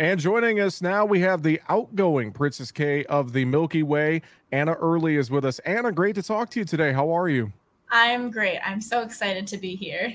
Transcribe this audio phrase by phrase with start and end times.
[0.00, 4.22] And joining us now, we have the outgoing Princess Kay of the Milky Way.
[4.50, 5.58] Anna Euerle is with us.
[5.58, 6.90] Anna, great to talk to you today.
[6.90, 7.52] How are you?
[7.90, 8.60] I'm great.
[8.64, 10.14] I'm so excited to be here.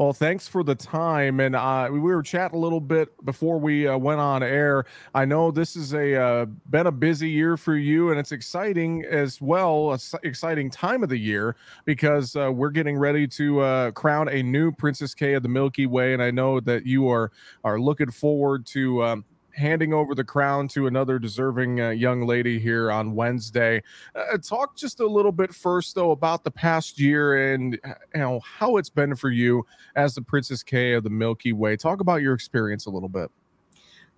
[0.00, 1.40] Well, thanks for the time.
[1.40, 4.86] And uh, we were chatting a little bit before we uh, went on air.
[5.14, 9.04] I know this has a uh, been a busy year for you, and it's exciting
[9.04, 9.94] as well.
[10.22, 11.54] Exciting time of the year
[11.84, 15.84] because uh, we're getting ready to uh, crown a new Princess Kay of the Milky
[15.84, 17.30] Way, and I know that you are
[17.62, 19.04] are looking forward to.
[19.04, 23.82] Um, handing over the crown to another deserving uh, young lady here on Wednesday.
[24.14, 28.20] Uh, talk just a little bit first, though, about the past year and uh, you
[28.20, 29.64] know how it's been for you
[29.96, 31.76] as the Princess Kay of the Milky Way.
[31.76, 33.30] Talk about your experience a little bit.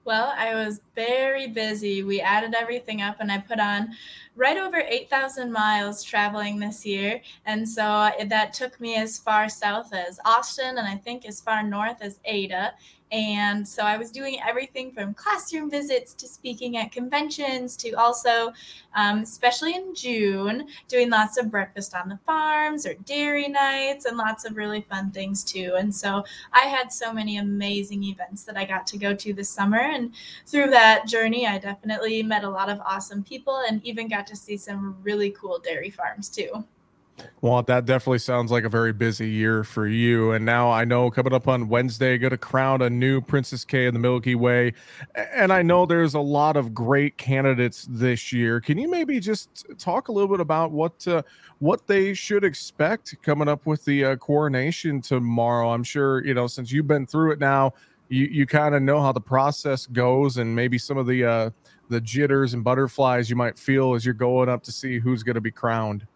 [0.05, 2.03] Well, I was very busy.
[2.03, 3.91] We added everything up, and I put on
[4.35, 7.21] right over 8,000 miles traveling this year.
[7.47, 11.41] And so uh, that took me as far south as Austin, and I think as
[11.41, 12.75] far north as Ada.
[13.13, 18.55] And so I was doing everything from classroom visits to speaking at conventions to also,
[18.95, 24.17] um, especially in June, doing lots of breakfast on the farms or dairy nights and
[24.17, 25.75] lots of really fun things too.
[25.77, 29.51] And so I had so many amazing events that I got to go to this
[29.51, 29.81] summer.
[29.81, 30.15] And
[30.47, 34.37] through that journey, I definitely met a lot of awesome people and even got to
[34.37, 36.65] see some really cool dairy farms too.
[37.41, 40.33] Well, that definitely sounds like a very busy year for you.
[40.33, 43.87] And now I know coming up on Wednesday, going to crown a new Princess Kay
[43.87, 44.75] in the Milky Way.
[45.15, 48.61] And I know there's a lot of great candidates this year.
[48.61, 51.23] Can you maybe just talk a little bit about what uh,
[51.59, 55.73] what they should expect coming up with the uh, coronation tomorrow?
[55.73, 57.73] I'm sure you know since you've been through it now,
[58.09, 61.51] you you kind of know how the process goes, and maybe some of the uh,
[61.89, 65.35] the jitters and butterflies you might feel as you're going up to see who's going
[65.35, 66.07] to be crowned.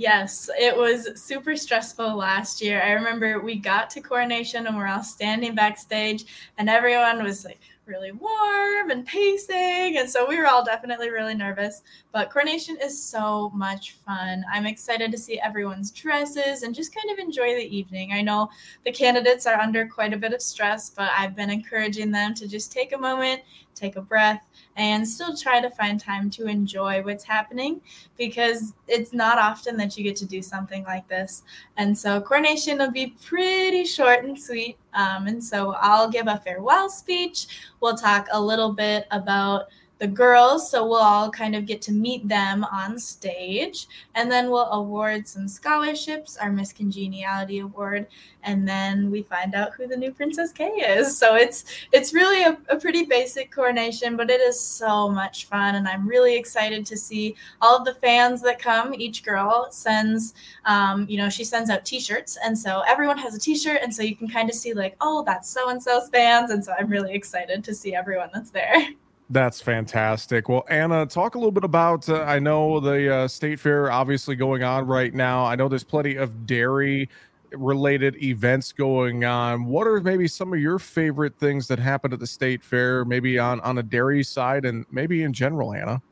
[0.00, 2.80] Yes, it was super stressful last year.
[2.80, 6.24] I remember we got to coronation and we're all standing backstage,
[6.56, 7.60] and everyone was like
[7.90, 9.98] really warm and pacing.
[9.98, 11.82] And so we were all definitely really nervous.
[12.12, 14.44] But coronation is so much fun.
[14.50, 18.12] I'm excited to see everyone's dresses and just kind of enjoy the evening.
[18.12, 18.48] I know
[18.84, 22.48] the candidates are under quite a bit of stress, but I've been encouraging them to
[22.48, 23.42] just take a moment,
[23.74, 24.42] take a breath,
[24.76, 27.80] and still try to find time to enjoy what's happening
[28.16, 31.42] because it's not often that you get to do something like this.
[31.76, 34.76] And so, coronation will be pretty short and sweet.
[34.94, 37.46] Um, and so, I'll give a farewell speech.
[37.80, 39.66] We'll talk a little bit about
[40.00, 40.70] the girls.
[40.70, 43.86] So we'll all kind of get to meet them on stage.
[44.14, 48.06] And then we'll award some scholarships, our Miss Congeniality Award.
[48.42, 51.18] And then we find out who the new Princess Kay is.
[51.18, 55.74] So it's it's really a, a pretty basic coronation, but it is so much fun.
[55.74, 58.94] And I'm really excited to see all of the fans that come.
[58.94, 60.32] Each girl sends,
[60.64, 62.38] um, you know, she sends out t-shirts.
[62.42, 63.80] And so everyone has a t-shirt.
[63.82, 66.50] And so you can kind of see like, oh, that's so-and-so's fans.
[66.50, 68.74] And so I'm really excited to see everyone that's there.
[69.32, 70.48] That's fantastic.
[70.48, 72.08] Well, Anna, talk a little bit about.
[72.08, 75.44] Uh, I know the uh, state fair obviously going on right now.
[75.44, 77.08] I know there's plenty of dairy
[77.52, 79.66] related events going on.
[79.66, 83.38] What are maybe some of your favorite things that happen at the state fair, maybe
[83.38, 86.02] on on a dairy side and maybe in general, Anna?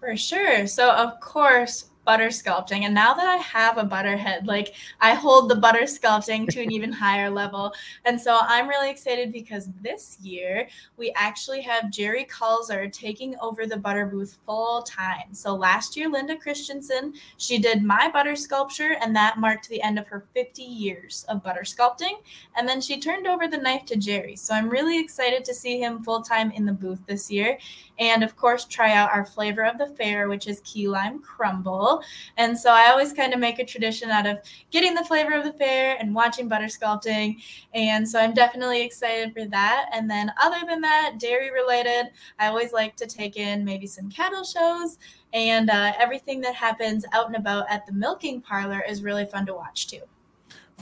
[0.00, 0.66] For sure.
[0.66, 2.82] So, of course, butter sculpting.
[2.82, 6.72] And now that I have a butterhead, like I hold the butter sculpting to an
[6.72, 7.72] even higher level.
[8.04, 13.66] And so I'm really excited because this year we actually have Gerry Kulzer taking over
[13.66, 15.32] the butter booth full time.
[15.32, 19.98] So last year, Linda Christensen, she did my butter sculpture, and that marked the end
[19.98, 22.22] of her 50 years of butter sculpting.
[22.56, 24.36] And then she turned over the knife to Gerry.
[24.36, 27.58] So I'm really excited to see him full time in the booth this year.
[27.98, 31.91] And of course, try out our flavor of the fair, which is key lime crumble.
[32.36, 34.38] And so I always kind of make a tradition out of
[34.70, 37.42] getting the flavor of the fair and watching butter sculpting.
[37.74, 39.90] And so I'm definitely excited for that.
[39.92, 44.10] And then other than that, dairy related, I always like to take in maybe some
[44.10, 44.98] cattle shows
[45.32, 49.46] and uh, everything that happens out and about at the milking parlor is really fun
[49.46, 50.02] to watch too.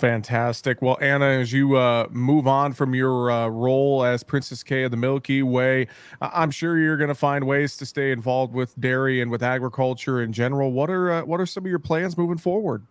[0.00, 0.80] Fantastic.
[0.80, 4.90] Well, Anna, as you uh, move on from your uh, role as Princess Kay of
[4.90, 5.88] the Milky Way,
[6.22, 10.22] I'm sure you're going to find ways to stay involved with dairy and with agriculture
[10.22, 10.72] in general.
[10.72, 12.86] What are uh, what are some of your plans moving forward?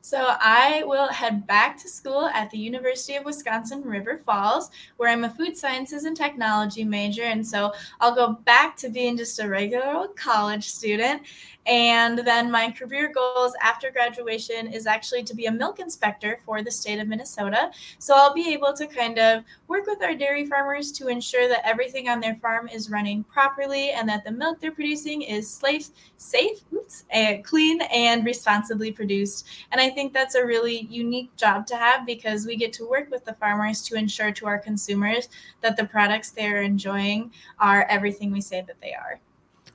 [0.00, 5.10] So I will head back to school at the University of Wisconsin River Falls, where
[5.10, 7.24] I'm a food sciences and technology major.
[7.24, 11.22] And so I'll go back to being just a regular old college student.
[11.68, 16.62] And then my career goals after graduation is actually to be a milk inspector for
[16.62, 17.70] the state of Minnesota.
[17.98, 21.66] So I'll be able to kind of work with our dairy farmers to ensure that
[21.66, 25.90] everything on their farm is running properly and that the milk they're producing is safe,
[26.16, 29.46] safe, oops, uh, clean, and responsibly produced.
[29.70, 33.10] And I think that's a really unique job to have because we get to work
[33.10, 35.28] with the farmers to ensure to our consumers
[35.60, 39.20] that the products they're enjoying are everything we say that they are.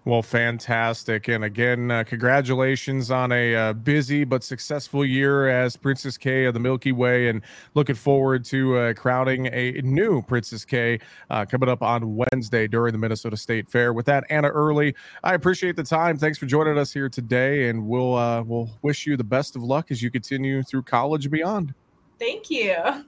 [0.05, 1.29] Well, fantastic.
[1.29, 6.53] And again, uh, congratulations on a uh, busy but successful year as Princess Kay of
[6.53, 7.29] the Milky Way.
[7.29, 7.41] And
[7.73, 12.91] looking forward to uh, crowning a new Princess Kay uh, coming up on Wednesday during
[12.91, 13.93] the Minnesota State Fair.
[13.93, 16.17] With that, Anna Euerle, I appreciate the time.
[16.17, 17.69] Thanks for joining us here today.
[17.69, 21.25] And we'll, uh, we'll wish you the best of luck as you continue through college
[21.25, 21.73] and beyond.
[22.19, 23.05] Thank you.